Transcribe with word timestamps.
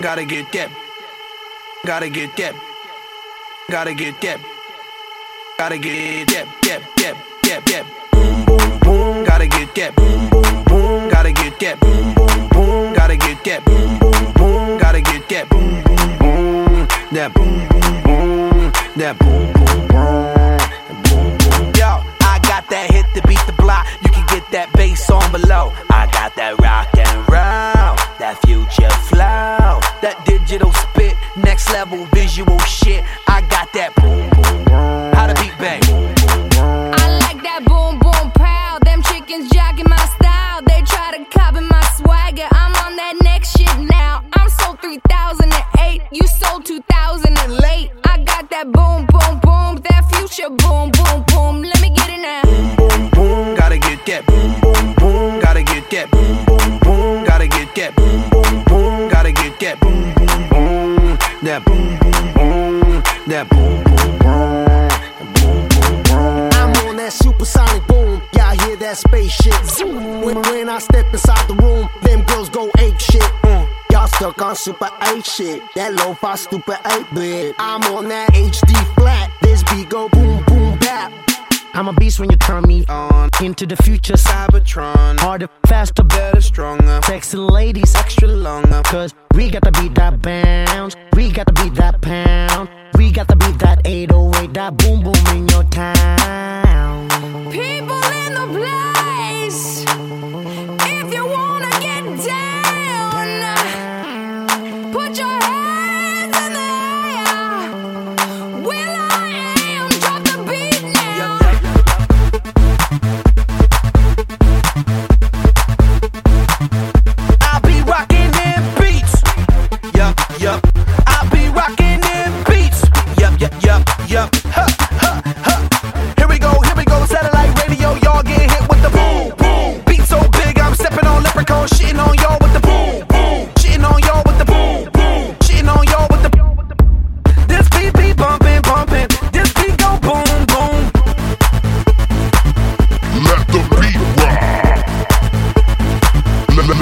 Gotta 0.00 0.24
get 0.24 0.52
that. 0.52 0.70
Gotta 1.84 2.08
get 2.08 2.36
that. 2.36 2.54
Gotta 3.68 3.94
get 3.94 4.20
that. 4.20 4.38
Gotta 5.58 5.76
get 5.76 6.28
that. 6.28 6.46
That. 6.62 6.82
That. 6.98 7.16
That. 7.42 7.66
That. 7.66 7.84
Boom 8.12 8.44
boom 8.44 8.78
boom. 8.78 9.24
Gotta 9.24 9.48
get 9.48 9.74
that. 9.74 9.96
Boom 9.96 10.30
boom 10.30 10.64
boom. 10.66 11.08
Gotta 11.10 11.32
get 11.32 11.58
that. 11.58 11.80
Boom 11.80 12.14
boom 12.14 12.48
boom. 12.50 12.94
Gotta 12.94 13.16
get 13.16 13.44
that. 13.44 13.64
Boom 13.64 13.98
boom 13.98 14.32
boom. 14.34 14.78
Gotta 14.78 15.00
get 15.00 15.28
that. 15.30 15.48
Boom 15.48 15.82
boom 15.82 16.18
boom. 16.18 16.88
That 17.10 17.34
boom 17.34 17.66
boom 17.66 18.02
boom. 18.04 18.72
That 18.94 19.18
boom 19.18 19.52
boom 19.52 19.88
boom. 19.88 20.27
That 24.50 24.72
bass 24.72 25.10
on 25.10 25.30
below. 25.30 25.72
I 25.90 26.08
got 26.10 26.34
that 26.36 26.56
rock 26.64 26.88
and 26.96 27.20
roll, 27.28 27.92
that 28.16 28.40
future 28.48 28.88
flow, 29.12 29.76
that 30.00 30.24
digital 30.24 30.72
spit, 30.72 31.16
next 31.36 31.68
level 31.70 32.06
visual 32.16 32.58
shit. 32.60 33.04
I 33.28 33.42
got 33.52 33.68
that 33.76 33.92
boom 34.00 34.24
boom 34.32 34.64
boom. 34.64 35.12
How 35.12 35.28
to 35.28 35.36
beat 35.36 35.52
bang. 35.60 35.84
I 35.84 37.20
like 37.28 37.42
that 37.44 37.60
boom 37.68 38.00
boom 38.00 38.32
pow. 38.32 38.78
Them 38.88 39.02
chickens 39.02 39.52
jacking 39.52 39.84
my 39.84 40.00
style. 40.16 40.64
They 40.64 40.80
try 40.80 41.12
to 41.12 41.28
copy 41.28 41.60
my 41.60 41.84
swagger. 42.00 42.48
I'm 42.48 42.72
on 42.88 42.96
that 42.96 43.20
next 43.20 43.52
shit 43.52 43.76
now. 43.84 44.24
I'm 44.32 44.48
sold 44.48 44.80
3008. 44.80 46.08
You 46.10 46.26
sold 46.26 46.64
2000 46.64 47.36
and 47.36 47.52
late. 47.60 47.92
I 48.08 48.24
got 48.24 48.48
that 48.48 48.72
boom 48.72 49.04
boom 49.12 49.44
boom. 49.44 49.84
That 49.84 50.08
future 50.08 50.48
boom. 50.48 50.97
That 61.58 61.64
boom 61.64 61.98
boom 61.98 62.34
boom. 62.34 63.02
That 63.26 63.48
boom 63.50 63.82
boom 63.82 64.18
boom. 64.22 64.68
Boom 65.34 65.68
boom 65.68 66.02
boom. 66.04 66.50
I'm 66.52 66.86
on 66.86 66.96
that 66.98 67.12
supersonic 67.12 67.84
boom. 67.88 68.22
Y'all 68.32 68.56
hear 68.60 68.76
that 68.76 68.96
spaceship 68.96 69.64
zoom. 69.64 70.20
When, 70.22 70.40
when 70.42 70.68
I 70.68 70.78
step 70.78 71.12
inside 71.12 71.48
the 71.48 71.54
room, 71.54 71.88
them 72.02 72.22
girls 72.26 72.48
go 72.48 72.70
ape 72.78 73.00
shit. 73.00 73.22
Mm. 73.42 73.68
Y'all 73.90 74.06
stuck 74.06 74.40
on 74.40 74.54
super 74.54 74.88
8 75.02 75.26
shit. 75.26 75.62
That 75.74 75.94
lo-fi 75.94 76.36
stupid 76.36 76.78
8 76.86 77.06
bit. 77.12 77.56
I'm 77.58 77.82
on 77.92 78.08
that 78.08 78.30
HD 78.34 78.94
flat. 78.94 79.32
This 79.42 79.64
beat 79.64 79.88
go 79.88 80.08
boom. 80.10 80.47
I'm 81.78 81.86
a 81.86 81.92
beast 81.92 82.18
when 82.18 82.28
you 82.28 82.36
turn 82.36 82.64
me 82.64 82.84
on 82.88 83.30
into 83.40 83.64
the 83.64 83.76
future. 83.76 84.14
Cybertron. 84.14 85.20
Harder, 85.20 85.48
faster, 85.68 86.02
Better, 86.02 86.40
stronger. 86.40 87.00
sexy 87.04 87.36
ladies. 87.36 87.94
Extra 87.94 88.26
longer. 88.26 88.82
Cause 88.82 89.14
we 89.36 89.48
got 89.48 89.62
to 89.62 89.70
beat 89.80 89.94
that 89.94 90.20
bounce. 90.20 90.96
We 91.12 91.30
got 91.30 91.46
to 91.46 91.52
beat 91.52 91.76
that 91.76 92.00
pound. 92.00 92.68
We 92.94 93.12
got 93.12 93.28
to 93.28 93.36
beat 93.36 93.60
that 93.60 93.82
808, 93.84 94.54
that 94.54 94.76
boom 94.76 95.04
boom 95.04 95.36
in 95.36 95.46
your 95.46 95.62
town. 95.70 96.07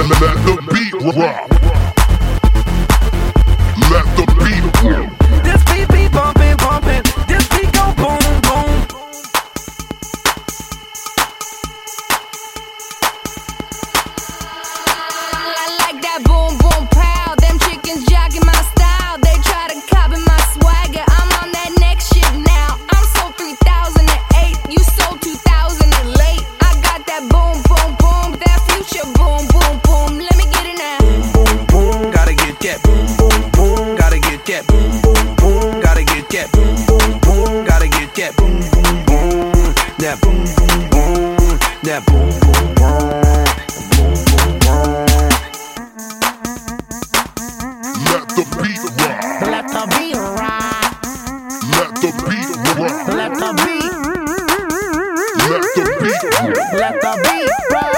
Let, 0.09 0.21
the 0.21 0.55
beat 0.72 0.94
rock. 1.17 1.50
Let 3.91 4.06
the 4.15 4.25
beat 4.39 4.62
rock. 4.87 5.11
This 5.43 5.65
beat 5.67 5.89
be 5.89 6.06
bumping, 6.09 6.56
bumping. 6.59 7.03
This 7.27 7.49
beat 7.49 7.72
go 7.75 7.93
boom, 7.99 8.22
boom. 8.47 8.87
I 15.59 15.66
like 15.83 15.99
that 16.03 16.22
boom 16.22 16.55
boom 16.62 16.87
pow. 16.95 17.34
Them 17.43 17.59
chickens 17.59 18.06
jacking 18.06 18.47
my 18.47 18.62
style. 18.78 19.19
They 19.19 19.34
try 19.43 19.66
to 19.75 19.81
copy 19.91 20.22
my 20.22 20.39
swagger. 20.55 21.03
I'm 21.03 21.31
on 21.43 21.50
that 21.50 21.75
next 21.81 22.15
shit 22.15 22.31
now. 22.47 22.78
I'm 22.95 23.05
sold 23.19 23.34
3008. 23.34 24.71
You 24.71 24.78
sold 24.95 25.21
2000 25.21 25.83
and 25.83 26.11
late. 26.15 26.47
I 26.62 26.78
got 26.78 27.03
that 27.11 27.27
boom 27.27 27.59
boom 27.66 27.91
boom. 27.99 28.39
That 28.39 28.62
future 28.71 29.03
boom 29.19 29.43
boom 29.50 29.50
boom. 29.50 29.66
That 32.66 32.82
boom 32.82 33.06
boom 33.16 33.50
boom, 33.53 33.94
gotta 33.97 34.19
get 34.19 34.44
that 34.47 34.66
boom 34.66 34.91
boom 35.00 35.37
boom, 35.37 35.81
gotta 35.81 36.03
get 36.03 36.28
that 36.31 36.50
boom 36.50 36.75
boom 36.82 37.21
boom, 37.22 37.65
gotta 37.65 37.87
get 37.87 38.12
that 38.16 38.34
boom 38.34 38.59
boom 38.75 39.06
boom, 39.06 39.54
that 40.03 40.19
boom 40.21 40.43
boom 40.59 40.91
boom, 40.91 41.62
that 41.87 42.03
boom 42.10 42.27
boom 42.43 42.75
boom. 42.75 43.06
Let 48.10 48.27
the 48.34 48.43
beat 48.59 48.83
rock. 48.98 49.22
Let 49.47 49.71
the 49.71 49.87
beat 49.94 50.19
rock. 50.19 50.91
Let 51.71 51.94
the 52.03 52.10
beat 52.27 52.50
rock. 52.75 53.06
Let 53.15 53.31
the 53.38 53.50
beat. 53.62 53.94
Let 55.38 55.62
the 55.77 55.83
beat. 56.03 56.22
Let 56.75 56.94
the 57.00 57.12
beat 57.22 57.47
rock. 57.71 57.96